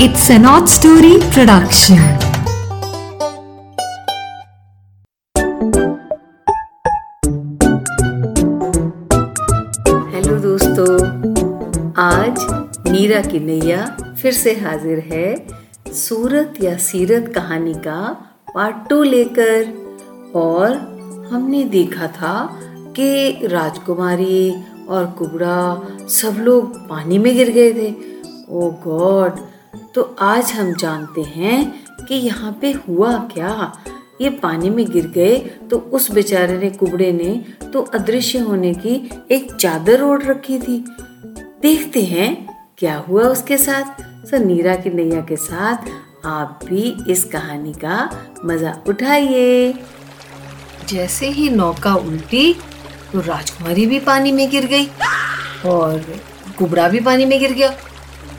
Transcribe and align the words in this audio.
It's 0.00 0.28
an 0.28 0.44
odd 0.44 0.68
story 0.68 1.20
production. 1.34 1.98
Hello 10.14 10.38
दोस्तों, 10.42 10.88
आज 12.04 12.40
मीरा 12.90 13.20
की 13.30 13.40
नैया 13.40 13.84
फिर 14.22 14.32
से 14.32 14.54
हाजिर 14.60 14.98
है 15.12 15.28
सूरत 15.94 16.54
या 16.62 16.76
सीरत 16.88 17.32
कहानी 17.34 17.74
का 17.86 18.00
पार्ट 18.54 18.88
टू 18.90 19.02
लेकर 19.02 19.72
और 20.34 20.76
हमने 21.30 21.64
देखा 21.78 22.08
था 22.20 22.36
कि 22.96 23.46
राजकुमारी 23.52 24.50
और 24.88 25.06
कुबड़ा 25.18 25.58
सब 26.20 26.42
लोग 26.44 26.76
पानी 26.88 27.18
में 27.18 27.34
गिर 27.36 27.50
गए 27.52 27.72
थे 27.74 27.90
ओ 28.50 28.70
गॉड 28.86 29.53
तो 29.94 30.02
आज 30.20 30.52
हम 30.52 30.72
जानते 30.74 31.22
हैं 31.22 32.06
कि 32.06 32.14
यहाँ 32.16 32.52
पे 32.60 32.70
हुआ 32.88 33.16
क्या। 33.32 33.72
ये 34.20 34.30
पानी 34.32 34.70
में 34.70 34.84
गिर 34.90 35.06
गए 35.08 35.36
तो 35.70 35.78
उस 35.78 36.10
बेचारे 36.10 36.58
ने, 36.58 36.70
कुबड़े 36.70 37.12
ने 37.12 37.34
तो 37.72 37.80
अदृश्य 37.94 38.38
होने 38.38 38.72
की 38.76 38.94
एक 39.30 39.52
चादर 39.54 40.02
ओढ़ 40.02 40.22
रखी 40.22 40.58
थी। 40.58 40.78
देखते 41.62 42.04
हैं 42.04 42.28
क्या 42.78 42.96
हुआ 42.98 43.22
उसके 43.22 43.58
साथ। 43.58 44.02
सो 44.26 44.38
नीरा 44.44 44.74
की 44.76 44.90
नैया 44.90 45.20
के 45.20 45.36
साथ 45.36 45.90
आप 46.26 46.60
भी 46.64 46.94
इस 47.10 47.24
कहानी 47.24 47.72
का 47.74 48.08
मज़ा 48.44 48.76
उठाइए। 48.88 49.74
जैसे 50.88 51.28
ही 51.28 51.48
नौका 51.50 51.94
उल्टी 51.94 52.52
तो 53.12 53.20
राजकुमारी 53.20 53.86
भी 53.86 53.98
पानी 54.00 54.32
में 54.32 54.48
गिर 54.50 54.66
गई 54.66 54.86
और 55.66 56.04
कुबड़ा 56.58 56.88
भी 56.88 57.00
पानी 57.00 57.24
में 57.24 57.38
गिर 57.40 57.52
गया। 57.52 57.74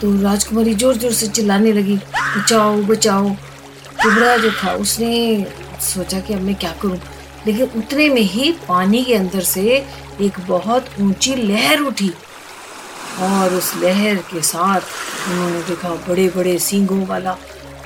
तो 0.02 0.12
राजकुमारी 0.22 0.73
ज़ोर 0.76 0.98
ज़ोर 0.98 1.12
से 1.13 1.27
चिल्लाने 1.27 1.72
लगी 1.73 1.95
बचाओ 2.17 2.81
बचाओ। 2.84 3.30
कुबड़ा 4.02 4.36
जो 4.38 4.52
था, 4.52 4.73
उसने 4.76 5.45
सोचा 5.83 6.20
कि 6.20 6.33
अब 6.33 6.42
मैं 6.42 6.56
क्या 6.56 6.72
करूँ। 6.81 7.00
लेकिन 7.47 7.70
उतने 7.78 8.09
में 8.09 8.22
ही 8.22 8.52
पानी 8.67 9.03
के 9.03 9.16
अंदर 9.16 9.42
से 9.45 9.61
एक 10.22 10.39
बहुत 10.47 10.86
ऊँची 11.02 11.36
लहर 11.38 11.80
उठी। 11.81 12.11
और 13.22 13.53
उस 13.53 13.73
लहर 13.83 14.16
के 14.31 14.42
साथ 14.44 14.81
उन्होंने 15.31 15.61
देखा 15.67 15.89
बड़े 16.08 16.27
बड़े 16.36 16.58
सींगों 16.59 17.05
वाला 17.08 17.38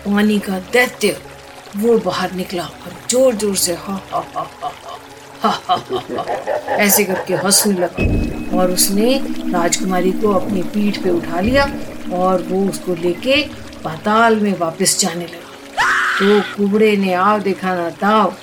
पानी 0.05 0.39
का 0.39 0.59
दैत्य, 0.73 1.17
वो 1.77 1.97
बाहर 1.99 2.31
निकला 2.33 2.63
और 2.63 2.93
ज़ोर 3.09 3.35
ज़ोर 3.35 3.55
से 3.57 3.73
हा 3.75 3.99
हा 4.11 4.23
हा 4.35 4.47
हा 4.63 4.71
हा 5.43 5.49
हा 5.67 5.75
हा, 5.75 6.23
ऐसे 6.75 7.03
करके 7.03 7.33
हंसने 7.35 7.73
लगा। 7.73 8.57
और 8.57 8.71
उसने 8.71 9.13
राजकुमारी 9.51 10.11
को 10.13 10.33
अपनी 10.33 10.61
पीठ 10.73 10.97
पे 11.03 11.09
उठा 11.09 11.39
लिया 11.39 11.65
और 12.13 12.43
वो 12.43 12.67
उसको 12.69 12.95
लेके 12.95 13.41
पाताल 13.83 14.35
में 14.35 14.57
वापस 14.59 14.99
जाने 14.99 15.25
लगा। 15.25 15.47
तो 16.19 16.41
कुबड़े 16.55 16.95
ने 16.97 17.13
आव 17.13 17.39
देखा 17.39 17.75
ना 17.75 17.89
ताव 17.89 18.33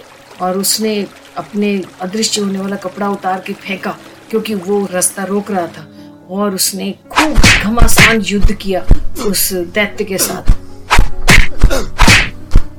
और 0.41 0.59
उसने 0.59 0.95
अपने 1.36 1.70
अदृश्य 2.00 2.41
होने 2.41 2.59
वाला 2.59 2.77
कपड़ा 2.77 3.09
उतार 3.09 3.41
के 3.47 3.53
फेंका, 3.53 3.97
क्योंकि 4.31 4.55
वो 4.55 4.84
रास्ता 4.92 5.25
रोक 5.25 5.50
रहा 5.50 5.67
था 5.67 5.87
और 6.31 6.55
उसने 6.55 6.91
खूब 7.11 7.37
घमासान 7.62 8.20
युद्ध 8.20 8.53
किया 8.53 8.84
उस 9.27 9.53
दैत्य 9.53 10.05
के 10.05 10.19
साथ। 10.19 10.55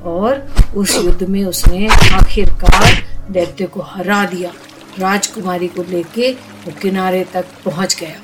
और 0.05 0.45
उस 0.75 0.95
युद्ध 0.95 1.23
में 1.23 1.43
उसने 1.45 1.87
आखिरकार 2.13 3.03
दैत्य 3.31 3.65
को 3.65 3.81
हरा 3.81 4.23
दिया। 4.25 4.51
राजकुमारी 4.99 5.67
को 5.67 5.83
लेके 5.83 6.31
वो 6.31 6.71
किनारे 6.81 7.23
तक 7.33 7.45
पहुँच 7.65 7.95
गया। 7.99 8.21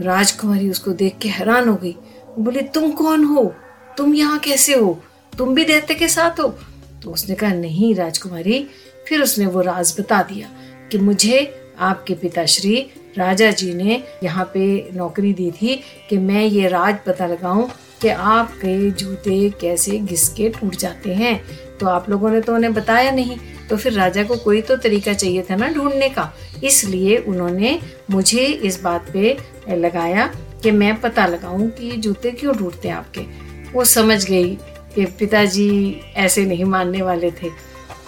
राजकुमारी 0.00 0.70
उसको 0.70 0.90
देख 0.90 1.18
के 1.22 1.28
हैरान 1.28 1.68
हो 1.68 1.76
गई। 1.76 1.96
बोले, 2.38 2.62
तुम 2.62 2.92
कौन 2.92 3.24
हो? 3.24 3.54
तुम 3.96 4.14
यहाँ 4.14 4.38
कैसे 4.38 4.74
हो? 4.74 5.02
तुम 5.38 5.54
भी 5.54 5.64
दैत्य 5.64 5.94
के 5.94 6.08
साथ 6.08 6.40
हो? 6.40 6.58
तो 7.02 7.10
उसने 7.10 7.34
कहा, 7.34 7.54
नहीं 7.54 7.94
राजकुमारी। 7.94 8.66
फिर 9.08 9.22
उसने 9.22 9.46
वो 9.46 9.60
राज 9.60 9.96
बता 10.00 10.22
दिया 10.22 10.48
कि 10.92 10.98
मुझे 10.98 11.54
आपके 11.78 12.14
पिताश्री 12.14 12.90
राजा 13.18 13.50
जी 13.50 13.74
ने 13.74 14.04
यहाँ 14.24 14.50
पे 14.54 14.90
नौकरी 14.94 15.32
दी 15.32 15.50
थी 15.50 15.80
कि 16.10 16.18
मैं 16.18 16.44
ये 16.44 16.68
राज 16.68 16.96
पता 17.06 17.26
लगाऊँ 17.26 17.70
कि 18.02 18.08
आपके 18.08 18.90
जूते 18.90 19.50
कैसे 19.50 19.98
घिस 19.98 20.28
के 20.28 20.48
टूट 20.48 20.76
जाते 20.76 21.14
हैं। 21.14 21.44
तो 21.82 21.88
आप 21.88 22.08
लोगों 22.10 22.30
ने 22.30 22.40
तो 22.40 22.54
उन्हें 22.54 22.72
बताया 22.74 23.10
नहीं। 23.10 23.36
तो 23.70 23.76
फिर 23.76 23.92
राजा 23.92 24.22
को 24.22 24.36
कोई 24.36 24.60
तो 24.60 24.76
तरीका 24.76 25.12
चाहिए 25.12 25.42
था 25.42 25.56
ना 25.56 25.68
ढूँढने 25.68 26.08
का। 26.08 26.32
इसलिए 26.64 27.16
उन्होंने 27.18 27.78
मुझे 28.10 28.44
इस 28.68 28.82
बात 28.82 29.10
पे 29.12 29.36
लगाया 29.70 30.26
कि 30.62 30.70
मैं 30.70 30.94
पता 31.00 31.26
लगाऊँ 31.26 31.68
कि 31.70 31.90
जूते 31.96 32.30
क्यों 32.30 32.56
ढूंढते 32.56 32.88
हैं 32.88 32.94
आपके। 32.94 33.20
वो 33.72 33.84
समझ 33.84 34.24
गई 34.24 34.54
कि 34.94 35.04
पिताजी 35.18 36.00
ऐसे 36.16 36.44
नहीं 36.46 36.64
मानने 36.64 37.02
वाले 37.02 37.30
थे। 37.32 37.50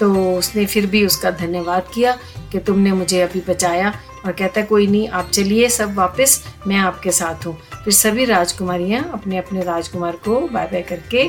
तो 0.00 0.14
उसने 0.38 0.66
फिर 0.66 0.86
भी 0.86 1.04
उसका 1.06 1.30
धन्यवाद 1.30 1.91
किया 1.94 2.16
कि 2.52 2.58
तुमने 2.58 2.92
मुझे 2.92 3.20
अभी 3.22 3.42
बचाया 3.48 3.92
और 4.26 4.32
कहता 4.32 4.62
कोई 4.62 4.86
नहीं, 4.86 5.08
आप 5.08 5.30
चलिए 5.30 5.68
सब 5.68 5.94
वापस, 5.94 6.42
मैं 6.66 6.76
आपके 6.76 7.10
साथ 7.10 7.46
हूँ। 7.46 7.56
फिर 7.84 7.92
सभी 7.92 8.24
राजकुमारियाँ 8.24 9.02
अपने 9.12 9.38
अपने 9.38 9.62
राजकुमार 9.62 10.16
को 10.24 10.41
बाय 10.48 10.66
बाय 10.66 10.82
करके 10.82 11.28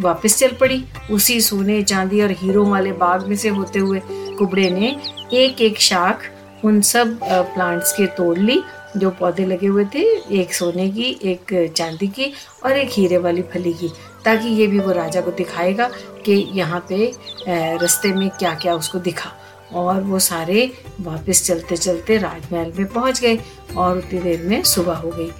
वापस 0.00 0.38
चल 0.38 0.52
पड़ी। 0.60 0.82
उसी 1.10 1.40
सोने 1.40 1.82
चांदी 1.82 2.22
और 2.22 2.30
हीरो 2.32 2.64
वाले 2.64 2.92
बाग 2.94 3.26
में 3.28 3.36
से 3.36 3.48
होते 3.48 3.78
हुए 3.78 4.00
कुबड़े 4.38 4.70
ने 4.70 4.96
एक 5.34 5.60
एक 5.60 5.78
शाख 5.80 6.30
उन 6.64 6.80
सब 6.82 7.18
प्लांट्स 7.22 7.92
के 7.92 8.06
तोड़ 8.08 8.38
ली, 8.38 8.60
जो 8.96 9.10
पौधे 9.10 9.44
लगे 9.46 9.66
हुए 9.66 9.84
थे, 9.84 10.00
एक 10.40 10.54
सोने 10.54 10.88
की, 10.90 11.10
एक 11.24 11.72
चांदी 11.76 12.06
की 12.08 12.32
और 12.64 12.72
एक 12.72 12.90
हीरे 12.92 13.18
वाली 13.18 13.42
फली 13.52 13.72
की, 13.74 13.88
ताकि 14.24 14.48
ये 14.48 14.66
भी 14.66 14.78
वो 14.78 14.92
राजा 14.92 15.20
को 15.20 15.30
दिखाएगा 15.30 15.90
कि 16.24 16.32
यहाँ 16.54 16.84
पे 16.88 17.12
रास्ते 17.48 18.12
में 18.12 18.28
क्या 18.30 18.54
क्या 18.54 18.74
उसको 18.74 18.98
दिखा। 18.98 19.32
और 19.72 20.00
वो 20.02 20.18
सारे 20.18 20.70
वापस 21.00 21.42
चलते 21.46 21.76
चलते 21.76 22.16
राजमहल 22.18 22.72
में 22.78 22.86
पहुँच 22.86 23.20
गए 23.20 23.38
और 23.76 23.98
उतनी 23.98 24.20
देर 24.20 24.42
में 24.42 24.62
सुबह 24.64 24.94
हो 24.94 25.10
गई। 25.10 25.30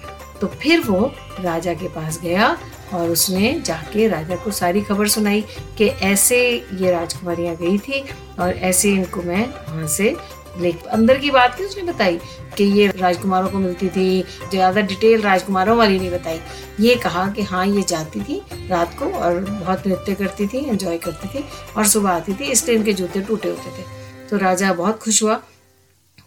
तो 0.41 0.47
फिर 0.53 0.79
वो 0.81 1.11
राजा 1.39 1.73
के 1.73 1.87
पास 1.87 2.19
गया 2.21 2.55
और 2.93 3.09
उसने 3.09 3.53
जाके 3.65 4.07
राजा 4.07 4.35
को 4.35 4.51
सारी 4.51 4.81
खबर 4.81 5.07
सुनाई 5.07 5.41
कि 5.77 5.87
ऐसे 6.05 6.39
ये 6.73 6.91
राजकुमारियाँ 6.91 7.55
गई 7.55 7.77
थी 7.79 8.03
और 8.39 8.53
ऐसे 8.53 8.91
इनको 8.91 9.21
मैं 9.21 9.45
वहाँ 9.47 9.87
से 9.87 10.15
ले 10.59 10.71
अंदर 10.91 11.17
की 11.17 11.29
बात 11.31 11.57
थी 11.59 11.63
उसने 11.63 11.83
बताई 11.83 12.19
कि 12.57 12.63
ये 12.63 12.87
राजकुमारों 12.87 13.49
को 13.49 13.57
मिलती 13.57 13.87
थी, 13.89 14.21
ज़्यादा 14.49 14.81
डिटेल 14.81 15.21
राजकुमारों 15.21 15.77
वाली 15.77 15.97
नहीं 15.99 16.09
बताई। 16.11 16.39
ये 16.79 16.95
कहा 16.95 17.27
कि 17.33 17.41
हाँ 17.43 17.65
ये 17.67 17.81
जाती 17.81 18.21
थी 18.21 18.41
रात 18.69 18.93
को 18.99 19.05
और 19.05 19.39
बहुत 19.41 19.87
नृत्य 19.87 20.15
करती 20.15 20.47
थी 20.47 20.57
एंजॉय 20.65 20.97
करती 20.97 21.27
थी 21.29 21.43
और 21.77 21.87
सुबह 21.87 22.09
आती 22.09 22.33
थी 22.33 22.51
इसलिए 22.51 22.77
इनके 22.77 22.93
जूते 22.93 23.21
टूटे 23.21 23.49
होते 23.49 23.77
थे। 23.77 23.85
तो 24.29 24.37
राजा 24.37 24.73
बहुत 24.73 24.99
खुश 24.99 25.23
हुआ 25.23 25.41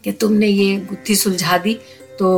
कि 0.04 0.12
तुमने 0.12 0.46
ये 0.46 0.76
गुत्थी 0.80 1.14
सुलझा 1.16 1.58
दी 1.58 1.78
तो 2.18 2.28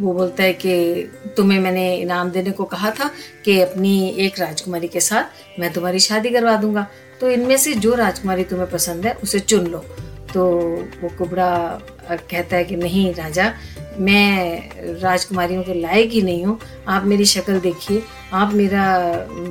वो 0.00 0.12
बोलता 0.12 0.42
है 0.42 0.52
कि 0.54 1.10
तुम्हें 1.36 1.58
मैंने 1.60 1.94
इनाम 1.96 2.30
देने 2.30 2.50
को 2.50 2.64
कहा 2.64 2.90
था 2.90 3.10
कि 3.44 3.60
अपनी 3.60 4.08
एक 4.26 4.40
राजकुमारी 4.40 4.88
के 4.88 5.00
साथ 5.00 5.60
मैं 5.60 5.72
तुम्हारी 5.72 5.98
शादी 6.00 6.30
करवा 6.30 6.56
दूँगा। 6.56 6.86
तो 7.20 7.30
इनमें 7.30 7.56
से 7.56 7.74
जो 7.74 7.94
राजकुमारी 7.94 8.44
तुम्हें 8.44 8.70
पसंद 8.70 9.06
है, 9.06 9.12
उसे 9.14 9.38
चुन 9.40 9.66
लो। 9.66 9.84
तो 10.34 10.44
वो 11.02 11.08
कुबड़ा 11.18 11.50
कहता 12.10 12.56
है 12.56 12.64
कि 12.64 12.76
नहीं 12.76 13.12
राजा, 13.14 13.52
मैं 13.98 15.00
राजकुमारियों 15.00 15.62
के 15.62 15.74
लायक 15.74 16.10
ही 16.10 16.22
नहीं 16.22 16.44
हूँ। 16.44 16.58
आप 16.88 17.04
मेरी 17.04 17.24
शक्ल 17.24 17.58
देखिए, 17.60 18.02
आप 18.32 18.52
मेरा 18.52 18.86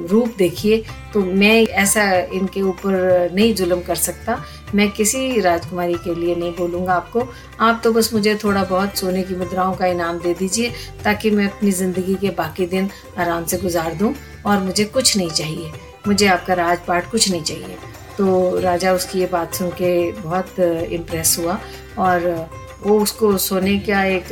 रूप 0.09 0.35
देखिए 0.37 0.83
तो 1.13 1.19
मैं 1.19 1.55
ऐसा 1.65 2.11
इनके 2.33 2.61
ऊपर 2.61 3.29
नहीं 3.33 3.53
जुल्म 3.55 3.81
कर 3.81 3.95
सकता। 3.97 4.41
मैं 4.75 4.89
किसी 4.91 5.39
राजकुमारी 5.41 5.93
के 5.93 6.15
लिए 6.15 6.35
नहीं 6.35 6.51
बोलूँगा 6.55 6.93
आपको। 6.93 7.27
आप 7.59 7.81
तो 7.83 7.91
बस 7.93 8.13
मुझे 8.13 8.35
थोड़ा 8.43 8.63
बहुत 8.63 8.97
सोने 8.97 9.23
की 9.23 9.35
मुद्राओं 9.35 9.73
का 9.73 9.87
इनाम 9.87 10.19
दे 10.19 10.33
दीजिए, 10.33 10.71
ताकि 11.03 11.31
मैं 11.31 11.47
अपनी 11.47 11.71
ज़िंदगी 11.71 12.15
के 12.15 12.29
बाकी 12.29 12.65
दिन 12.65 12.89
आराम 13.17 13.45
से 13.45 13.57
गुजार 13.57 13.93
दूँ, 13.93 14.13
और 14.45 14.59
मुझे 14.59 14.85
कुछ 14.85 15.15
नहीं 15.17 15.29
चाहिए। 15.29 15.71
मुझे 16.07 16.27
आपका 16.27 16.53
राजपाट 16.53 17.11
कुछ 17.11 17.29
नहीं 17.31 17.43
चाहिए। 17.43 17.77
तो 18.17 18.59
राजा 18.59 18.93
उसकी 18.93 19.19
ये 19.19 19.25
बात 19.25 19.53
सुन 19.55 19.69
के 19.71 20.11
बहुत 20.11 20.59
इम्प्रेस 20.59 21.35
हुआ, 21.39 21.59
और 21.99 22.49
वो 22.81 22.99
उसको 22.99 23.37
सोने 23.37 23.77
का 23.79 24.03
एक 24.05 24.31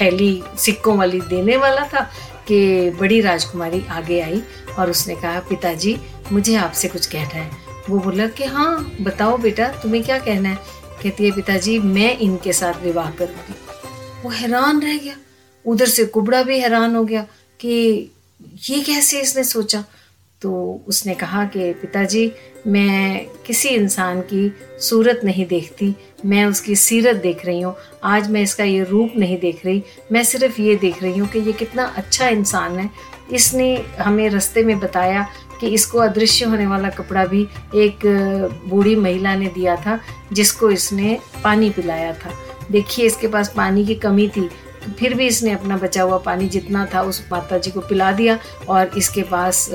थैली 0.00 0.42
सिक्कों 0.58 0.96
वाली 0.98 1.20
देने 1.20 1.56
वाला 1.56 1.86
था 1.86 2.00
कि 2.48 2.90
बड़ी 2.90 3.20
राजकुमारी 3.20 3.84
आगे 3.90 4.20
आई, 4.20 4.42
और 4.78 4.90
उसने 4.90 5.14
कहा, 5.14 5.40
पिताजी, 5.40 5.98
मुझे 6.32 6.54
आपसे 6.56 6.88
कुछ 6.88 7.06
कहना 7.06 7.34
है। 7.34 7.67
वो 7.88 7.98
बोला 7.98 8.26
कि 8.26 8.44
हाँ 8.44 8.96
बताओ 9.00 9.38
बेटा, 9.38 9.68
तुम्हें 9.68 10.04
क्या 10.04 10.18
कहना 10.18 10.48
है? 10.48 10.58
कहती 11.02 11.24
है 11.24 11.30
पिताजी, 11.30 11.78
मैं 11.78 12.18
इनके 12.18 12.52
साथ 12.52 12.82
विवाह 12.82 13.10
करूँगी। 13.10 13.54
वो 14.22 14.30
हैरान 14.30 14.80
रह 14.80 14.98
गया। 14.98 15.14
उधर 15.66 15.86
से 15.86 16.04
कुबड़ा 16.04 16.42
भी 16.42 16.58
हैरान 16.60 16.96
हो 16.96 17.04
गया 17.04 17.26
कि 17.60 18.10
ये 18.70 18.80
कैसे 18.82 19.20
इसने 19.20 19.44
सोचा? 19.44 19.84
तो 20.42 20.80
उसने 20.88 21.14
कहा 21.14 21.44
कि, 21.44 21.72
पिताजी, 21.72 22.32
मैं 22.66 23.26
किसी 23.46 23.68
इंसान 23.68 24.20
की 24.20 24.56
सूरत 24.80 25.20
नहीं 25.24 25.46
देखती। 25.46 25.94
मैं 26.26 26.44
उसकी 26.44 26.76
सीरत 26.76 27.16
देख 27.16 27.46
रही 27.46 27.60
हूँ। 27.60 27.76
आज 28.04 28.30
मैं 28.30 28.42
इसका 28.42 28.64
ये 28.64 28.84
रूप 28.84 29.10
नहीं 29.16 29.38
देख 29.38 29.66
रही। 29.66 29.82
मैं 30.12 30.24
सिर्फ़ 30.24 30.60
ये 30.60 30.76
देख 30.76 31.02
रही 31.02 31.18
हूँ 31.18 31.28
कि 31.28 31.38
ये 31.38 31.52
कितना 31.52 31.84
अच्छा 31.84 32.28
इंसान 32.28 32.78
है। 32.78 32.90
इसने 33.32 33.84
हमें 33.98 34.30
रास्ते 34.30 34.64
में 34.64 34.78
बताया 34.78 35.28
कि 35.60 35.68
इसको 35.68 35.98
अदृश्य 36.00 36.44
होने 36.44 36.66
वाला 36.66 36.88
कपड़ा 36.90 37.24
भी 37.26 37.42
एक 37.76 38.06
बूढ़ी 38.68 38.94
महिला 38.96 39.34
ने 39.34 39.46
दिया 39.48 39.76
था, 39.76 39.98
जिसको 40.32 40.70
इसने 40.70 41.18
पानी 41.44 41.70
पिलाया 41.70 42.12
था। 42.14 42.30
देखिए, 42.70 43.06
इसके 43.06 43.28
पास 43.28 43.52
पानी 43.56 43.84
की 43.86 43.94
कमी 43.96 44.28
थी 44.28 44.48
तो 44.78 44.92
फिर 44.94 45.14
भी 45.14 45.26
इसने 45.26 45.52
अपना 45.52 45.76
बचा 45.76 46.02
हुआ 46.02 46.16
पानी 46.18 46.48
जितना 46.48 46.84
था 46.94 47.00
उस 47.02 47.20
माता 47.30 47.56
जी 47.58 47.70
को 47.70 47.80
पिला 47.80 48.10
दिया 48.12 48.38
और 48.68 48.90
इसके 48.96 49.22
पास 49.22 49.68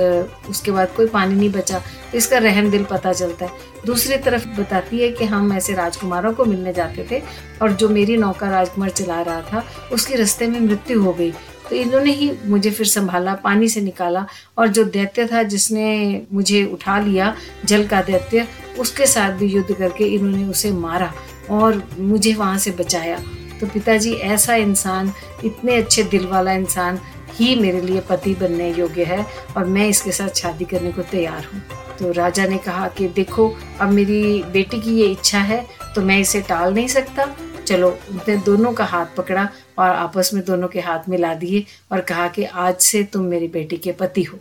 उसके 0.50 0.71
बाद 0.71 0.91
कोई 0.95 1.07
पानी 1.07 1.35
नहीं 1.35 1.50
बचा। 1.51 1.80
तो 2.12 2.18
इसका 2.18 2.38
रहम 2.38 2.69
दिल 2.71 2.83
पता 2.83 3.13
चलता 3.13 3.45
है। 3.45 3.51
दूसरी 3.85 4.18
तरफ़ 4.18 4.47
बताती 4.59 5.00
है 5.00 5.09
कि 5.12 5.25
हम 5.25 5.51
ऐसे 5.53 5.74
राजकुमारों 5.74 6.33
को 6.33 6.45
मिलने 6.45 6.74
जाते 6.74 7.07
थे 7.12 7.21
और 7.62 7.74
जो 7.74 7.89
मेरी 7.89 8.18
नौका 8.18 8.50
राजकुमार 8.50 8.89
चला 8.89 9.21
रहा 9.21 9.41
था, 9.44 9.63
उसके 9.94 10.15
रास्ते 10.15 10.47
में 10.47 10.59
मृत्यु 10.59 11.01
हो 11.03 11.13
गई। 11.13 11.31
तो 11.69 11.75
इन्होंने 11.75 12.12
ही 12.12 12.31
मुझे 12.45 12.71
फिर 12.71 12.88
संभाला, 12.88 13.33
पानी 13.36 13.68
से 13.69 13.81
निकाला 13.81 14.25
और 14.57 14.68
जो 14.68 14.83
दैत्य 14.86 15.25
था 15.27 15.44
जिसने 15.44 16.21
मुझे 16.33 16.63
उठा 16.65 17.00
लिया, 17.00 17.36
जल 17.65 17.88
का 17.88 18.01
दैत्य, 18.01 18.48
उसके 18.80 19.06
साथ 19.06 19.31
भी 19.31 19.48
युद्ध 19.48 19.74
करके 19.74 20.06
इन्होंने 20.06 20.45
उसे 20.45 20.71
मारा 20.71 21.13
और 21.51 21.81
मुझे 22.00 22.33
वहाँ 22.33 22.57
से 22.57 22.71
बचाया। 22.71 23.18
तो 23.60 23.68
पिताजी, 23.68 24.13
ऐसा 24.13 24.56
इंसान, 24.56 25.12
इतने 25.45 25.75
अच्छे 25.75 26.04
दिल 26.04 26.25
वाला 26.27 26.54
इंसान 26.54 27.00
ही 27.33 27.56
मेरे 27.56 27.81
लिए 27.81 28.01
पति 28.01 28.33
बनने 28.36 28.71
योग्य 28.74 29.04
है 29.04 29.25
और 29.57 29.66
मैं 29.66 29.88
इसके 29.88 30.12
साथ 30.12 30.36
शादी 30.38 30.66
करने 30.66 30.92
को 30.92 31.01
तैयार 31.01 31.45
हूँ। 31.54 31.62
तो 32.00 32.12
राजा 32.12 32.45
ने 32.48 32.57
कहा 32.57 32.88
कि 32.88 33.07
देखो, 33.07 33.48
अब 33.80 33.89
मेरी 33.89 34.44
बेटी 34.44 34.80
की 34.81 34.95
ये 34.95 35.07
इच्छा 35.07 35.39
है 35.39 35.66
तो 35.95 36.01
मैं 36.01 36.19
इसे 36.19 36.42
टाल 36.42 36.74
नहीं 36.74 36.88
सकता। 36.88 37.25
चलो, 37.63 37.89
उसने 38.10 38.36
दोनों 38.38 38.71
का 38.74 38.86
हाथ 38.86 39.06
पकड़ा 39.18 39.48
और 39.80 39.89
आपस 39.89 40.30
में 40.33 40.44
दोनों 40.45 40.68
के 40.68 40.80
हाथ 40.80 41.10
मिला 41.10 41.33
दिए 41.33 41.63
और 41.92 42.01
कहा 42.01 42.27
कि 42.27 42.44
आज 42.44 42.75
से 42.81 43.04
तुम 43.04 43.24
मेरी 43.25 43.48
बेटी 43.48 43.77
के 43.77 43.92
पति 43.92 44.24
हो। 44.24 44.39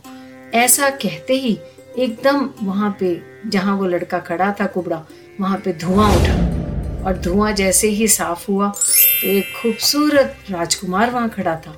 ऐसा 0.53 0.89
कहते 0.89 1.33
ही 1.33 1.57
एकदम 1.97 2.49
वहाँ 2.63 2.95
पे 2.99 3.19
जहाँ 3.47 3.75
वो 3.77 3.85
लड़का 3.85 4.19
खड़ा 4.19 4.51
था 4.59 4.65
कुबड़ा, 4.65 5.03
वहाँ 5.41 5.57
पे 5.57 5.73
धुआँ 5.73 6.09
उठा 6.15 7.05
और 7.05 7.17
धुआँ 7.17 7.51
जैसे 7.51 7.87
ही 7.89 8.07
साफ़ 8.07 8.45
हुआ 8.51 8.67
तो 8.67 9.27
एक 9.27 9.53
खूबसूरत 9.61 10.35
राजकुमार 10.51 11.11
वहाँ 11.11 11.29
खड़ा 11.29 11.55
था। 11.57 11.77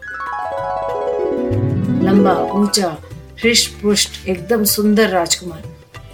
लंबा, 2.04 2.34
ऊँचा 2.54 2.98
हृष्ट 3.44 3.82
पुष्ट 3.82 4.28
एकदम 4.30 4.64
सुंदर 4.64 5.10
राजकुमार। 5.10 5.64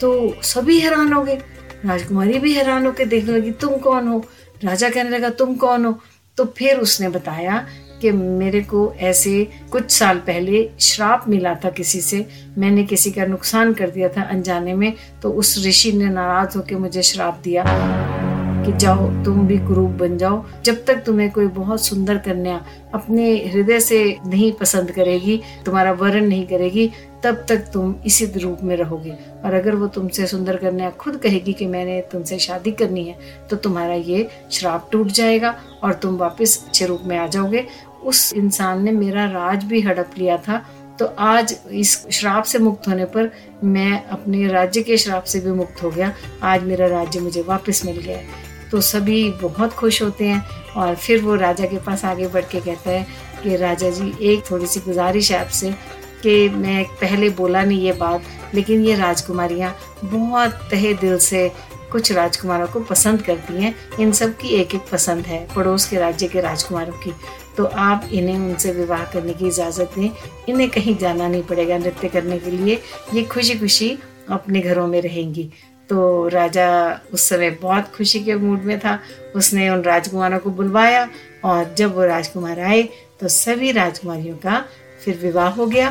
तो 0.02 0.42
सभी 0.44 0.80
हैरान 0.80 1.14
हो 1.14 1.24
गए। 1.24 1.36
राजकुमारी 1.86 2.40
भी 2.40 2.54
हैरान 2.54 2.86
होकर 2.86 3.06
देखने 3.06 3.38
लगी, 3.38 3.52
तुम 3.52 3.78
कौन 3.78 4.08
हो? 4.08 4.24
राजा 4.64 4.90
कहने 4.90 5.10
लगा, 5.10 5.30
तुम 5.30 5.56
कौन 5.56 5.86
हो? 5.86 6.00
तो 6.38 6.46
फिर 6.58 6.78
उसने 6.78 7.10
बताया 7.10 7.66
कि 8.02 8.12
मेरे 8.12 8.62
को 8.62 8.94
ऐसे 9.00 9.48
कुछ 9.72 9.92
साल 9.92 10.18
पहले 10.18 10.70
श्राप 10.80 11.26
मिला 11.28 11.54
था 11.56 11.70
किसी 11.70 12.02
से। 12.02 12.26
मैंने 12.58 12.84
किसी 12.84 13.12
का 13.12 13.26
नुकसान 13.26 13.74
कर 13.74 13.90
दिया 13.90 14.10
था 14.10 14.22
अनजाने 14.22 14.74
में 14.74 14.94
तो 15.22 15.32
उस 15.32 15.64
ऋषि 15.68 15.92
ने 15.92 16.10
नाराज़ 16.10 16.58
होकर 16.58 16.76
मुझे 16.76 17.04
श्राप 17.04 17.42
दिया। 17.44 17.64
कि 18.66 18.72
जाओ, 18.74 19.08
तुम 19.24 19.48
भी 19.48 19.58
कुरूप 19.58 19.90
बन 19.92 20.18
जाओ। 20.18 20.44
जब 20.66 20.84
तक 20.86 21.04
तुम्हें 21.06 21.30
कोई 21.32 21.48
बहुत 21.50 21.82
सुंदर 21.82 22.18
कन्या 22.18 22.64
अपने 22.94 23.32
हृदय 23.46 23.80
से 23.80 24.18
नहीं 24.26 24.52
पसंद 24.52 24.92
करेगी, 24.92 25.42
तुम्हारा 25.66 25.92
वर्ण 25.92 26.26
नहीं 26.26 26.46
करेगी, 26.48 26.90
तब 27.24 27.46
तक 27.50 27.66
तुम 27.74 27.96
इसी 28.06 28.26
रूप 28.36 28.60
में 28.64 28.76
रहोगे। 28.78 29.12
और 29.46 29.54
अगर 29.54 29.76
वो 29.76 29.88
तुमसे 29.88 30.28
सुंदर 30.28 30.56
कन्या 30.56 30.90
खुद 30.90 31.18
कहेगी 31.18 31.54
कि 31.54 31.66
मैंने 31.66 32.00
तुमसे 32.12 32.38
शादी 32.40 32.72
करनी 32.72 33.04
है 33.04 33.18
तो 33.50 33.56
तुम्हारा 33.56 33.94
ये 33.94 34.28
श्राप 34.52 34.90
टूट 34.92 35.08
जाएगा 35.10 35.56
और 35.84 35.94
तुम 35.94 36.18
वापस 36.18 36.64
अच्छे 36.68 36.86
रूप 36.86 37.02
में 37.06 37.18
आ 37.18 37.28
जाओगे। 37.28 37.66
उस 38.04 38.34
इंसान 38.34 38.84
ने 38.84 38.92
मेरा 38.92 39.26
राज 39.26 39.64
भी 39.64 39.82
हड़प 39.82 40.12
लिया 40.18 40.38
था। 40.38 40.62
तो 41.00 41.06
आज 41.20 41.56
इस 41.72 42.06
श्राप 42.12 42.44
से 42.44 42.60
मुक्त 42.60 42.88
होने 42.88 43.06
पर 43.06 43.32
मैं 43.64 44.04
अपने 44.06 44.48
राज्य 44.48 44.82
के 44.82 44.98
श्राप 44.98 45.24
से 45.24 45.40
भी 45.40 45.52
मुक्त 45.52 45.84
हो 45.84 45.90
गया। 45.90 46.14
आज 46.44 46.64
मेरा 46.64 46.88
राज्य 46.88 47.20
मुझे 47.20 47.42
वापस 47.42 47.82
मिल 47.86 47.98
गया 47.98 48.18
तो 48.72 48.82
सभी 48.82 49.30
बहुत 49.32 49.74
खुश 49.74 50.02
होते 50.02 50.26
हैं 50.26 50.46
और 50.78 50.96
फिर 50.96 51.22
वो 51.22 51.36
राजा 51.36 51.66
के 51.66 51.78
पास 51.78 52.06
आगे 52.06 52.28
बढ़ 52.28 52.46
के 52.46 52.60
कहता 52.60 52.92
है 52.92 53.06
कि 53.44 53.56
राजा 53.56 53.90
जी, 53.90 54.14
एक 54.22 54.44
थोड़ी 54.52 54.68
सी 54.68 54.80
गुजारिश 54.80 55.32
है 55.32 55.40
आपसे 55.40 55.72
कि 56.24 56.50
मैं 56.50 56.84
पहले 57.02 57.30
बोला 57.30 57.64
नहीं 57.64 57.82
ये 57.82 57.92
बात, 57.92 58.24
लेकिन 58.54 58.86
ये 58.86 58.96
राजकुमारियाँ 58.96 59.76
बहुत 60.04 60.68
तहे 60.72 60.94
दिल 60.94 61.18
से 61.18 61.52
कुछ 61.92 62.12
राजकुमारों 62.12 62.68
को 62.68 62.80
पसंद 62.80 63.22
करती 63.22 63.62
हैं। 63.64 63.74
इन 64.00 64.12
सब 64.12 64.36
की 64.38 64.48
एक 64.48 64.76
एक 64.76 64.82
पसंद 64.92 65.26
है, 65.26 65.48
पड़ोस 65.56 65.88
के 65.88 65.98
राज्य 65.98 66.28
के 66.28 66.42
राजकुमारों 66.42 66.94
की। 66.94 67.14
तो 67.58 67.66
आप 67.66 68.10
इन्हें 68.12 68.38
उनसे 68.40 68.72
विवाह 68.72 69.04
करने 69.04 69.34
की 69.34 69.48
इजाज़त 69.48 69.92
दें। 69.98 70.10
इन्हें 70.50 70.70
कहीं 70.70 70.96
जाना 70.98 71.28
नहीं 71.28 71.44
पड़ेगा 71.44 71.78
नृत्य 71.78 72.08
करने 72.08 72.38
के 72.40 72.52
लिए। 72.52 72.82
ये 73.14 73.24
खुशी 73.24 73.56
खुशी 73.60 73.98
अपने 74.30 74.60
घरों 74.60 74.88
में 74.88 75.02
रहेंगी। 75.02 75.50
तो 75.92 76.28
राजा 76.28 76.70
उस 77.14 77.22
समय 77.30 77.50
बहुत 77.52 77.92
खुशी 77.96 78.20
के 78.20 78.36
मूड 78.36 78.62
में 78.64 78.80
था। 78.80 79.00
उसने 79.36 79.70
उन 79.70 79.82
राजकुमारों 79.82 80.40
को 80.40 80.50
बुलवाया 80.50 81.08
और 81.44 81.74
जब 81.78 81.96
वो 81.96 82.06
राजकुमार 82.06 82.60
आए 82.60 82.82
तो 83.20 83.28
सभी 83.28 83.72
राजकुमारियों 83.72 84.36
का 84.38 84.64
फिर 85.04 85.18
विवाह 85.18 85.50
हो 85.50 85.66
गया 85.66 85.90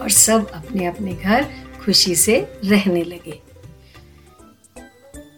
और 0.00 0.10
सब 0.10 0.50
अपने 0.50 0.86
अपने 0.86 1.12
घर 1.12 1.46
खुशी 1.84 2.14
से 2.16 2.36
रहने 2.64 3.04
लगे। 3.04 3.40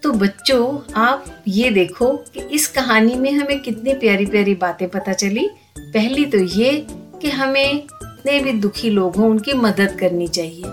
तो 0.02 0.12
बच्चों, 0.12 0.78
आप 0.96 1.24
ये 1.48 1.70
देखो 1.70 2.12
कि 2.34 2.40
इस 2.40 2.66
कहानी 2.68 3.14
में 3.14 3.32
हमें 3.32 3.60
कितनी 3.60 3.94
प्यारी 3.94 4.26
प्यारी 4.26 4.54
बातें 4.54 4.88
पता 4.88 5.12
चली। 5.12 5.48
पहली 5.78 6.24
तो 6.26 6.38
ये 6.38 6.86
कि 7.22 7.30
हमें 7.30 7.76
जितने 7.76 8.38
भी 8.40 8.52
दुखी 8.52 8.90
लोग 8.90 9.16
हों 9.16 9.30
उनकी 9.30 9.52
मदद 9.52 9.96
करनी 10.00 10.28
चाहिए। 10.28 10.64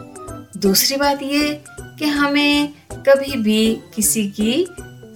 दूसरी 0.59 0.97
बात 0.97 1.23
ये 1.23 1.61
कि 1.99 2.05
हमें 2.05 2.73
कभी 3.09 3.35
भी 3.35 3.79
किसी 3.95 4.27
की 4.39 4.67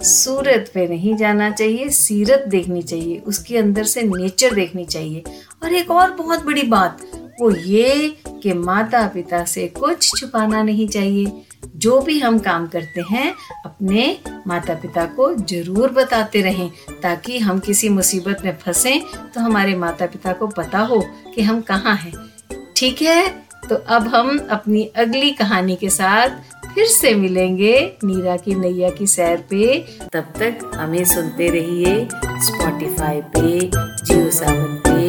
सूरत 0.04 0.70
पे 0.74 0.86
नहीं 0.88 1.16
जाना 1.16 1.50
चाहिए, 1.50 1.88
सीरत 1.88 2.44
देखनी 2.48 2.82
चाहिए, 2.82 3.18
उसके 3.18 3.56
अंदर 3.58 3.84
से 3.84 4.02
नेचर 4.02 4.54
देखनी 4.54 4.84
चाहिए। 4.84 5.22
और 5.62 5.72
एक 5.72 5.90
और 5.90 6.10
बहुत 6.10 6.44
बड़ी 6.44 6.62
बात, 6.62 7.02
वो 7.40 7.50
ये 7.50 8.16
कि 8.42 8.52
माता 8.52 9.06
पिता 9.06 9.44
से 9.44 9.66
कुछ 9.68 10.10
छुपाना 10.20 10.62
नहीं 10.62 10.88
चाहिए। 10.88 11.42
जो 11.76 12.00
भी 12.00 12.18
हम 12.20 12.38
काम 12.38 12.66
करते 12.66 13.00
हैं, 13.00 13.34
अपने 13.66 14.18
माता 14.46 14.74
पिता 14.74 15.04
को 15.06 15.34
ज़रूर 15.34 15.90
बताते 15.90 16.40
रहें, 16.40 16.70
ताकि 17.02 17.38
हम 17.38 17.58
किसी 17.58 17.88
मुसीबत 17.88 18.42
में 18.44 18.56
फंसे 18.56 19.02
तो 19.34 19.40
हमारे 19.40 19.74
माता 19.76 20.06
पिता 20.06 20.32
को 20.32 20.46
पता 20.46 20.78
हो 20.78 21.04
कि 21.34 21.42
हम 21.42 21.60
कहाँ 21.60 21.96
हैं। 21.96 22.12
ठीक 22.76 23.02
है? 23.02 23.42
तो 23.68 23.74
अब 23.76 24.06
हम 24.08 24.38
अपनी 24.50 24.82
अगली 24.96 25.30
कहानी 25.30 25.76
के 25.76 25.88
साथ 25.88 26.28
फिर 26.74 26.86
से 26.86 27.14
मिलेंगे 27.14 27.96
नीरा 28.04 28.36
की 28.36 28.54
नैया 28.54 28.90
की 28.90 29.06
सैर 29.06 29.36
पे। 29.50 29.84
तब 30.12 30.32
तक 30.38 30.70
हमें 30.74 31.04
सुनते 31.04 31.48
रहिए 31.48 32.08
स्पॉटिफाई 32.26 33.20
पे 33.20 33.70
जियो 34.04 34.30
सावन 34.30 34.80
पे 34.86 35.08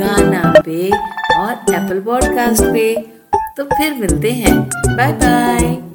गाना 0.00 0.60
पे 0.60 0.88
और 1.38 1.52
एप्पल 1.52 2.00
पॉडकास्ट 2.00 2.62
पे। 2.62 2.94
तो 3.56 3.64
फिर 3.64 3.94
मिलते 3.94 4.30
हैं। 4.30 4.58
Bye 4.96 5.12
bye 5.12 5.91